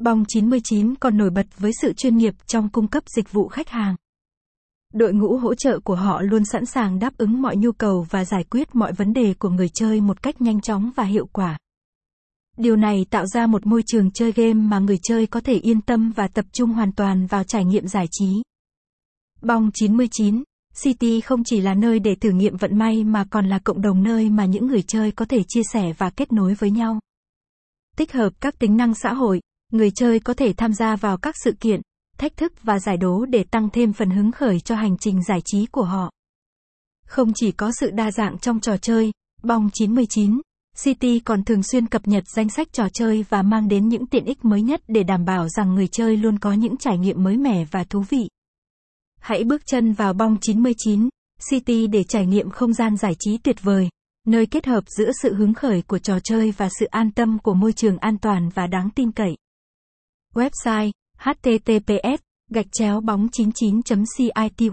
Bong 0.00 0.24
99 0.28 0.94
còn 0.94 1.16
nổi 1.16 1.30
bật 1.30 1.46
với 1.58 1.72
sự 1.82 1.92
chuyên 1.92 2.16
nghiệp 2.16 2.34
trong 2.46 2.68
cung 2.68 2.88
cấp 2.88 3.04
dịch 3.16 3.32
vụ 3.32 3.48
khách 3.48 3.68
hàng. 3.68 3.96
Đội 4.94 5.12
ngũ 5.12 5.36
hỗ 5.36 5.54
trợ 5.54 5.80
của 5.84 5.94
họ 5.94 6.22
luôn 6.22 6.44
sẵn 6.44 6.66
sàng 6.66 6.98
đáp 6.98 7.16
ứng 7.18 7.42
mọi 7.42 7.56
nhu 7.56 7.72
cầu 7.72 8.06
và 8.10 8.24
giải 8.24 8.44
quyết 8.44 8.74
mọi 8.74 8.92
vấn 8.92 9.12
đề 9.12 9.34
của 9.38 9.48
người 9.48 9.68
chơi 9.68 10.00
một 10.00 10.22
cách 10.22 10.40
nhanh 10.40 10.60
chóng 10.60 10.90
và 10.96 11.04
hiệu 11.04 11.26
quả. 11.32 11.58
Điều 12.56 12.76
này 12.76 13.06
tạo 13.10 13.26
ra 13.26 13.46
một 13.46 13.66
môi 13.66 13.82
trường 13.86 14.10
chơi 14.10 14.32
game 14.32 14.54
mà 14.54 14.78
người 14.78 14.98
chơi 15.02 15.26
có 15.26 15.40
thể 15.40 15.54
yên 15.54 15.80
tâm 15.80 16.10
và 16.10 16.28
tập 16.28 16.44
trung 16.52 16.70
hoàn 16.70 16.92
toàn 16.92 17.26
vào 17.26 17.44
trải 17.44 17.64
nghiệm 17.64 17.86
giải 17.86 18.06
trí. 18.10 18.42
Bong 19.42 19.70
99 19.74 20.42
City 20.82 21.20
không 21.20 21.44
chỉ 21.44 21.60
là 21.60 21.74
nơi 21.74 21.98
để 21.98 22.14
thử 22.14 22.30
nghiệm 22.30 22.56
vận 22.56 22.78
may 22.78 23.04
mà 23.04 23.24
còn 23.30 23.48
là 23.48 23.58
cộng 23.58 23.82
đồng 23.82 24.02
nơi 24.02 24.30
mà 24.30 24.44
những 24.44 24.66
người 24.66 24.82
chơi 24.82 25.12
có 25.12 25.24
thể 25.24 25.42
chia 25.48 25.62
sẻ 25.72 25.92
và 25.98 26.10
kết 26.10 26.32
nối 26.32 26.54
với 26.54 26.70
nhau. 26.70 27.00
Tích 27.96 28.12
hợp 28.12 28.30
các 28.40 28.58
tính 28.58 28.76
năng 28.76 28.94
xã 28.94 29.12
hội, 29.12 29.40
người 29.70 29.90
chơi 29.90 30.20
có 30.20 30.34
thể 30.34 30.52
tham 30.52 30.72
gia 30.72 30.96
vào 30.96 31.16
các 31.16 31.34
sự 31.44 31.52
kiện, 31.60 31.80
thách 32.18 32.36
thức 32.36 32.52
và 32.62 32.78
giải 32.78 32.96
đố 32.96 33.24
để 33.24 33.44
tăng 33.44 33.70
thêm 33.70 33.92
phần 33.92 34.10
hứng 34.10 34.32
khởi 34.32 34.60
cho 34.60 34.74
hành 34.74 34.96
trình 34.98 35.22
giải 35.22 35.40
trí 35.44 35.66
của 35.66 35.84
họ. 35.84 36.10
Không 37.06 37.32
chỉ 37.34 37.52
có 37.52 37.72
sự 37.80 37.90
đa 37.90 38.10
dạng 38.10 38.38
trong 38.38 38.60
trò 38.60 38.76
chơi, 38.76 39.12
Bong 39.42 39.68
99, 39.72 40.40
City 40.84 41.20
còn 41.20 41.44
thường 41.44 41.62
xuyên 41.62 41.86
cập 41.86 42.08
nhật 42.08 42.24
danh 42.36 42.48
sách 42.48 42.72
trò 42.72 42.88
chơi 42.92 43.24
và 43.28 43.42
mang 43.42 43.68
đến 43.68 43.88
những 43.88 44.06
tiện 44.06 44.24
ích 44.24 44.44
mới 44.44 44.62
nhất 44.62 44.80
để 44.88 45.02
đảm 45.02 45.24
bảo 45.24 45.48
rằng 45.48 45.74
người 45.74 45.88
chơi 45.88 46.16
luôn 46.16 46.38
có 46.38 46.52
những 46.52 46.76
trải 46.76 46.98
nghiệm 46.98 47.22
mới 47.22 47.36
mẻ 47.36 47.64
và 47.70 47.84
thú 47.84 48.04
vị. 48.08 48.28
Hãy 49.20 49.44
bước 49.44 49.62
chân 49.66 49.92
vào 49.92 50.12
Bong 50.12 50.36
99, 50.40 51.08
City 51.50 51.86
để 51.86 52.04
trải 52.04 52.26
nghiệm 52.26 52.50
không 52.50 52.72
gian 52.72 52.96
giải 52.96 53.12
trí 53.18 53.38
tuyệt 53.38 53.62
vời, 53.62 53.88
nơi 54.26 54.46
kết 54.46 54.66
hợp 54.66 54.84
giữa 54.86 55.10
sự 55.22 55.34
hứng 55.34 55.54
khởi 55.54 55.82
của 55.82 55.98
trò 55.98 56.18
chơi 56.24 56.50
và 56.56 56.68
sự 56.78 56.86
an 56.86 57.10
tâm 57.10 57.38
của 57.38 57.54
môi 57.54 57.72
trường 57.72 57.98
an 57.98 58.18
toàn 58.18 58.48
và 58.54 58.66
đáng 58.66 58.90
tin 58.90 59.12
cậy. 59.12 59.36
Website 60.34 60.92
https 61.18 62.18
gạch 62.50 62.66
chéo 62.72 63.00
bóng 63.00 63.28
99 63.32 63.80
city 64.16 64.68